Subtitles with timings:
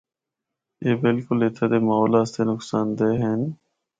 [0.83, 3.41] اے بالکل اِتھّا دے ماحول آسطے نقصان دہ ہن۔